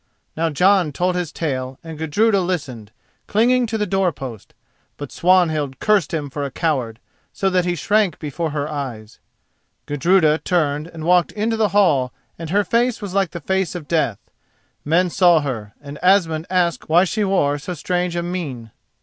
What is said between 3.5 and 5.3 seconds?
to the door post. But